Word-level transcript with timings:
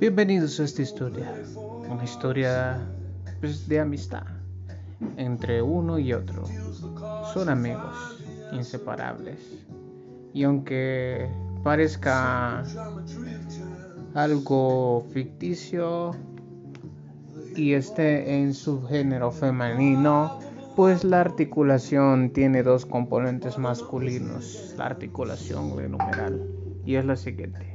Bienvenidos 0.00 0.58
a 0.58 0.64
esta 0.64 0.82
historia, 0.82 1.32
una 1.88 2.02
historia 2.02 2.80
pues, 3.40 3.68
de 3.68 3.78
amistad 3.78 4.24
entre 5.16 5.62
uno 5.62 6.00
y 6.00 6.12
otro. 6.12 6.44
Son 7.32 7.48
amigos 7.48 8.20
inseparables. 8.52 9.38
Y 10.32 10.42
aunque 10.42 11.30
parezca 11.62 12.64
algo 14.14 15.06
ficticio 15.12 16.10
y 17.54 17.74
esté 17.74 18.42
en 18.42 18.52
su 18.52 18.82
género 18.82 19.30
femenino, 19.30 20.40
pues 20.74 21.04
la 21.04 21.20
articulación 21.20 22.30
tiene 22.30 22.64
dos 22.64 22.84
componentes 22.84 23.58
masculinos, 23.58 24.74
la 24.76 24.86
articulación 24.86 25.70
numeral, 25.88 26.42
y 26.84 26.96
es 26.96 27.04
la 27.04 27.14
siguiente. 27.14 27.73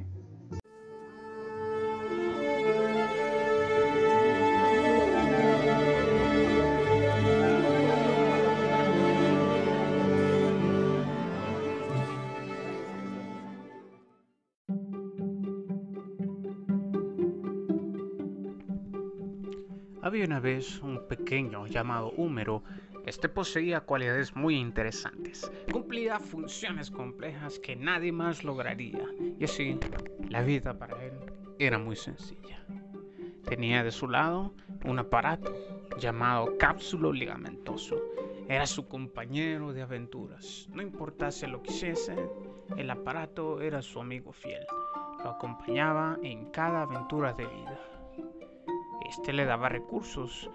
Había 20.10 20.26
una 20.26 20.40
vez 20.40 20.82
un 20.82 21.08
pequeño 21.08 21.68
llamado 21.68 22.12
Húmero. 22.18 22.64
Este 23.06 23.30
poseía 23.30 23.82
cualidades 23.82 24.36
muy 24.36 24.56
interesantes. 24.56 25.52
Cumplía 25.72 26.20
funciones 26.20 26.90
complejas 26.90 27.60
que 27.60 27.76
nadie 27.76 28.12
más 28.12 28.44
lograría. 28.44 29.06
Y 29.38 29.44
así, 29.44 29.78
la 30.28 30.42
vida 30.42 30.80
para 30.80 31.00
él 31.06 31.14
era 31.60 31.78
muy 31.78 31.96
sencilla. 31.96 32.66
Tenía 33.48 33.84
de 33.84 33.92
su 33.92 34.08
lado 34.08 34.56
un 34.84 34.98
aparato 34.98 35.54
llamado 36.00 36.58
cápsulo 36.58 37.14
ligamentoso. 37.14 37.96
Era 38.48 38.66
su 38.66 38.88
compañero 38.88 39.74
de 39.74 39.84
aventuras. 39.84 40.68
No 40.74 40.82
importase 40.82 41.48
lo 41.48 41.62
que 41.62 41.70
hiciese, 41.70 42.16
el 42.78 42.90
aparato 42.90 43.62
era 43.62 43.84
su 43.84 44.00
amigo 44.00 44.32
fiel. 44.32 44.66
Lo 45.24 45.30
acompañaba 45.30 46.18
en 46.24 46.50
cada 46.50 46.82
aventura 46.82 47.32
de 47.34 47.46
vida. 47.46 47.99
Este 49.10 49.34
le 49.34 49.44
daba 49.44 49.70
recursos 49.70 50.52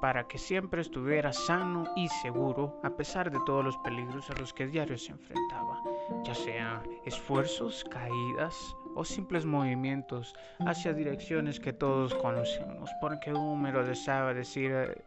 para 0.00 0.26
que 0.26 0.38
siempre 0.38 0.80
estuviera 0.80 1.34
sano 1.34 1.84
y 1.94 2.08
seguro 2.08 2.80
a 2.82 2.88
pesar 2.96 3.30
de 3.30 3.38
todos 3.44 3.62
los 3.62 3.76
peligros 3.76 4.30
a 4.30 4.40
los 4.40 4.54
que 4.54 4.66
diario 4.66 4.96
se 4.96 5.12
enfrentaba, 5.12 5.82
ya 6.24 6.34
sea 6.34 6.82
esfuerzos, 7.04 7.84
caídas 7.84 8.56
o 8.94 9.04
simples 9.04 9.44
movimientos 9.44 10.34
hacia 10.60 10.94
direcciones 10.94 11.60
que 11.60 11.74
todos 11.74 12.14
conocemos, 12.14 12.90
porque 12.98 13.34
Húmero 13.34 13.84
deseaba 13.84 14.32
decir 14.32 14.72
eh, 14.72 15.04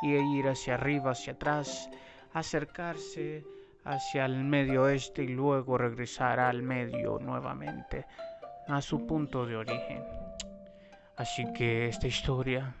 y 0.00 0.14
ir 0.38 0.48
hacia 0.48 0.76
arriba, 0.76 1.10
hacia 1.10 1.34
atrás, 1.34 1.90
acercarse 2.32 3.44
hacia 3.84 4.24
el 4.24 4.44
medio 4.44 4.84
oeste 4.84 5.24
y 5.24 5.28
luego 5.28 5.76
regresar 5.76 6.40
al 6.40 6.62
medio 6.62 7.18
nuevamente, 7.18 8.06
a 8.66 8.80
su 8.80 9.06
punto 9.06 9.44
de 9.44 9.56
origen. 9.56 10.27
Así 11.18 11.52
que 11.52 11.88
esta 11.88 12.06
historia 12.06 12.76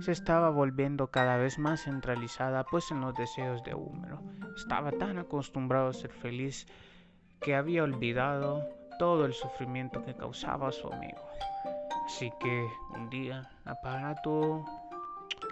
se 0.00 0.12
estaba 0.12 0.48
volviendo 0.50 1.08
cada 1.08 1.36
vez 1.36 1.58
más 1.58 1.82
centralizada 1.82 2.64
pues 2.64 2.90
en 2.92 3.00
los 3.00 3.16
deseos 3.16 3.64
de 3.64 3.74
Húmero. 3.74 4.22
Estaba 4.56 4.92
tan 4.92 5.18
acostumbrado 5.18 5.88
a 5.88 5.92
ser 5.92 6.12
feliz 6.12 6.68
que 7.40 7.56
había 7.56 7.82
olvidado 7.82 8.64
todo 9.00 9.26
el 9.26 9.32
sufrimiento 9.32 10.04
que 10.04 10.14
causaba 10.14 10.68
a 10.68 10.72
su 10.72 10.86
amigo. 10.92 11.18
Así 12.06 12.32
que 12.40 12.64
un 12.94 13.10
día, 13.10 13.50
aparato 13.64 14.64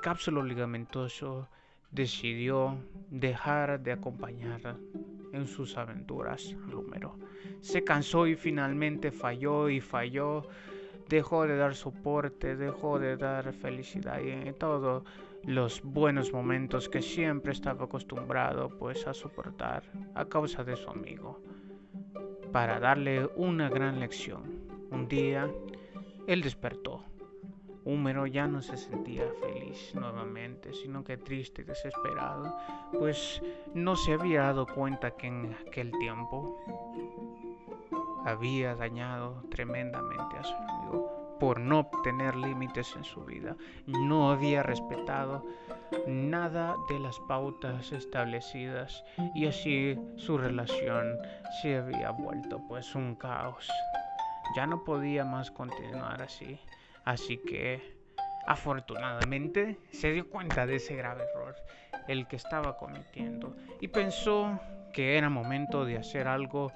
cápsulo 0.00 0.44
ligamentoso 0.44 1.48
decidió 1.90 2.78
dejar 3.10 3.80
de 3.80 3.90
acompañar 3.90 4.76
en 5.32 5.46
sus 5.48 5.76
aventuras 5.76 6.54
al 6.66 6.74
Húmero. 6.74 7.18
Se 7.60 7.82
cansó 7.82 8.28
y 8.28 8.36
finalmente 8.36 9.10
falló 9.10 9.68
y 9.68 9.80
falló 9.80 10.46
dejó 11.10 11.44
de 11.44 11.56
dar 11.56 11.74
soporte, 11.74 12.56
dejó 12.56 13.00
de 13.00 13.16
dar 13.16 13.52
felicidad 13.52 14.20
y 14.20 14.30
en 14.30 14.54
todos 14.54 15.02
los 15.42 15.82
buenos 15.82 16.32
momentos 16.32 16.88
que 16.88 17.02
siempre 17.02 17.52
estaba 17.52 17.86
acostumbrado 17.86 18.68
pues 18.78 19.06
a 19.08 19.12
soportar 19.12 19.82
a 20.14 20.24
causa 20.26 20.62
de 20.62 20.76
su 20.76 20.88
amigo 20.88 21.42
para 22.52 22.78
darle 22.78 23.28
una 23.34 23.68
gran 23.68 23.98
lección. 23.98 24.42
Un 24.92 25.08
día 25.08 25.50
él 26.28 26.42
despertó. 26.42 27.02
Húmero 27.84 28.26
ya 28.26 28.46
no 28.46 28.62
se 28.62 28.76
sentía 28.76 29.24
feliz 29.40 29.92
nuevamente, 29.94 30.72
sino 30.72 31.02
que 31.02 31.16
triste 31.16 31.62
y 31.62 31.64
desesperado, 31.64 32.54
pues 32.92 33.42
no 33.74 33.96
se 33.96 34.12
había 34.12 34.42
dado 34.42 34.66
cuenta 34.66 35.10
que 35.12 35.26
en 35.26 35.56
aquel 35.66 35.90
tiempo 35.98 36.56
había 38.24 38.74
dañado 38.74 39.42
tremendamente 39.50 40.36
a 40.36 40.44
su 40.44 40.54
amigo 40.54 41.36
por 41.40 41.58
no 41.58 41.90
tener 42.04 42.36
límites 42.36 42.94
en 42.96 43.04
su 43.04 43.24
vida. 43.24 43.56
No 43.86 44.30
había 44.30 44.62
respetado 44.62 45.44
nada 46.06 46.76
de 46.88 46.98
las 46.98 47.18
pautas 47.20 47.92
establecidas 47.92 49.02
y 49.34 49.46
así 49.46 49.98
su 50.16 50.36
relación 50.36 51.18
se 51.62 51.78
había 51.78 52.10
vuelto 52.10 52.60
pues 52.68 52.94
un 52.94 53.14
caos. 53.14 53.68
Ya 54.54 54.66
no 54.66 54.84
podía 54.84 55.24
más 55.24 55.50
continuar 55.50 56.22
así. 56.22 56.60
Así 57.04 57.38
que 57.38 57.98
afortunadamente 58.46 59.78
se 59.90 60.12
dio 60.12 60.28
cuenta 60.28 60.66
de 60.66 60.76
ese 60.76 60.94
grave 60.94 61.24
error, 61.34 61.54
el 62.08 62.26
que 62.26 62.36
estaba 62.36 62.76
cometiendo, 62.76 63.56
y 63.80 63.88
pensó 63.88 64.58
que 64.92 65.16
era 65.16 65.30
momento 65.30 65.84
de 65.84 65.96
hacer 65.96 66.26
algo 66.28 66.72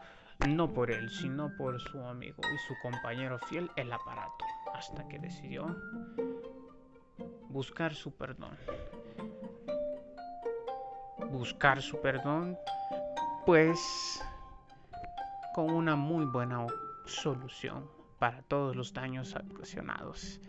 no 0.49 0.73
por 0.73 0.91
él, 0.91 1.11
sino 1.11 1.55
por 1.57 1.81
su 1.81 2.03
amigo 2.03 2.43
y 2.43 2.59
su 2.67 2.75
compañero 2.83 3.39
fiel, 3.39 3.71
el 3.77 3.93
aparato, 3.93 4.45
hasta 4.73 5.07
que 5.09 5.19
decidió 5.19 5.77
buscar 7.49 7.95
su 7.95 8.13
perdón. 8.13 8.57
Buscar 11.31 11.81
su 11.81 12.01
perdón, 12.01 12.59
pues 13.47 14.23
con 15.55 15.71
una 15.71 15.97
muy 15.97 16.25
buena 16.25 16.67
solución 17.07 17.89
para 18.19 18.43
todos 18.43 18.75
los 18.75 18.93
daños 18.93 19.35
ocasionados. 19.35 20.41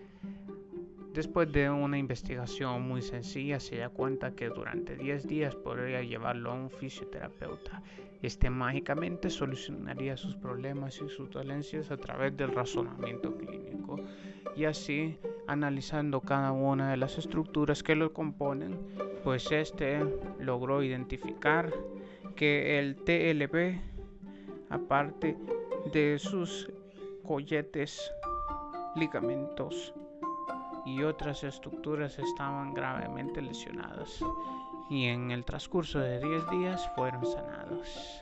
Después 1.16 1.50
de 1.50 1.70
una 1.70 1.98
investigación 1.98 2.86
muy 2.90 3.02
sencilla, 3.02 3.62
se 3.62 3.78
da 3.78 3.88
cuenta 3.88 4.36
que 4.36 4.50
durante 4.50 4.98
10 4.98 5.26
días 5.26 5.56
podría 5.56 6.02
llevarlo 6.02 6.52
a 6.52 6.56
un 6.56 6.70
fisioterapeuta. 6.70 7.82
Este 8.22 8.50
mágicamente 8.50 9.30
solucionaría 9.30 10.18
sus 10.18 10.36
problemas 10.36 10.98
y 10.98 11.08
sus 11.08 11.30
dolencias 11.30 11.90
a 11.90 11.96
través 11.96 12.36
del 12.36 12.52
razonamiento 12.52 13.34
clínico. 13.38 13.98
Y 14.58 14.66
así, 14.66 15.18
analizando 15.48 16.20
cada 16.20 16.52
una 16.52 16.92
de 16.92 16.98
las 16.98 17.18
estructuras 17.18 17.82
que 17.82 17.96
lo 17.96 18.12
componen, 18.12 18.78
pues 19.24 19.50
este 19.54 20.02
logró 20.38 20.84
identificar 20.84 21.72
que 22.36 22.78
el 22.78 22.98
TLB, 22.98 23.80
aparte 24.70 25.38
de 25.94 26.20
sus 26.20 26.70
colletes, 27.24 28.12
ligamentos, 28.98 29.94
y 30.86 31.04
otras 31.04 31.44
estructuras 31.44 32.18
estaban 32.20 32.74
gravemente 32.74 33.42
lesionadas 33.42 34.24
y 34.90 35.06
en 35.06 35.32
el 35.32 35.44
transcurso 35.44 36.00
de 36.00 36.20
10 36.20 36.50
días 36.50 36.90
fueron 36.96 37.26
sanados. 37.26 38.20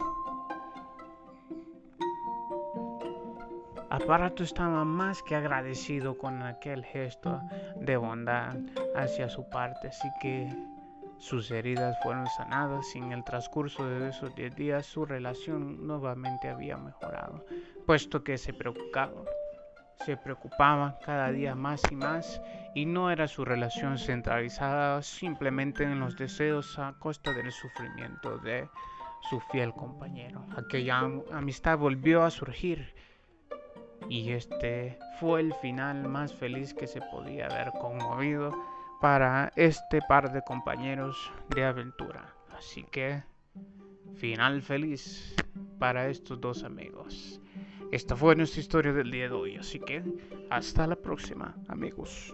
Aparato 3.90 4.44
estaba 4.44 4.84
más 4.86 5.22
que 5.22 5.36
agradecido 5.36 6.18
con 6.18 6.42
aquel 6.42 6.84
gesto 6.84 7.40
de 7.76 7.96
bondad 7.96 8.56
hacia 8.96 9.30
su 9.30 9.48
parte, 9.50 9.90
así 9.90 10.08
que 10.20 10.50
sus 11.20 11.52
heridas 11.52 11.96
fueron 12.02 12.26
sanadas 12.28 12.96
y 12.96 13.00
en 13.00 13.12
el 13.12 13.24
transcurso 13.24 13.88
de 13.88 14.10
esos 14.10 14.34
10 14.36 14.56
días 14.56 14.86
su 14.86 15.06
relación 15.06 15.86
nuevamente 15.86 16.50
había 16.50 16.76
mejorado, 16.76 17.46
puesto 17.86 18.24
que 18.24 18.38
se 18.38 18.54
preocupaba 18.54 19.22
se 20.06 20.18
preocupaba 20.18 20.98
cada 21.06 21.32
día 21.32 21.56
más 21.56 21.82
y 21.90 21.96
más 21.96 22.42
y 22.76 22.86
no 22.86 23.12
era 23.12 23.28
su 23.28 23.46
relación 23.46 23.98
centralizada 23.98 25.02
simplemente 25.02 25.84
en 25.84 26.00
los 26.00 26.18
deseos 26.18 26.78
a 26.80 26.94
costa 27.00 27.34
del 27.34 27.52
sufrimiento 27.52 28.38
de 28.40 28.68
su 29.30 29.40
fiel 29.52 29.74
compañero. 29.74 30.46
Aquella 30.58 31.00
amistad 31.32 31.78
volvió 31.78 32.24
a 32.24 32.32
surgir 32.32 32.94
y 34.10 34.32
este 34.32 35.00
fue 35.20 35.42
el 35.42 35.54
final 35.56 36.08
más 36.08 36.34
feliz 36.34 36.74
que 36.74 36.88
se 36.88 37.02
podía 37.02 37.48
haber 37.48 37.72
conmovido 37.80 38.54
para 39.02 39.52
este 39.56 40.02
par 40.08 40.32
de 40.32 40.42
compañeros 40.44 41.32
de 41.50 41.66
aventura. 41.66 42.34
Así 42.58 42.84
que, 42.84 43.24
final 44.16 44.62
feliz 44.62 45.36
para 45.80 46.08
estos 46.08 46.40
dos 46.40 46.64
amigos. 46.64 47.42
Esta 47.94 48.16
fue 48.16 48.36
nuestra 48.36 48.60
historia 48.60 48.92
del 48.92 49.12
día 49.12 49.30
de 49.30 49.36
hoy, 49.36 49.56
así 49.56 49.80
que 49.80 50.02
hasta 50.50 50.88
la 50.88 50.96
próxima, 50.96 51.56
amigos. 51.68 52.34